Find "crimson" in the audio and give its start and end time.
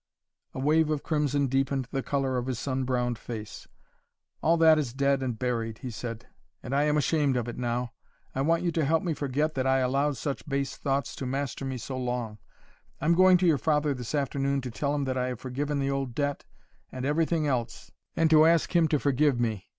1.03-1.45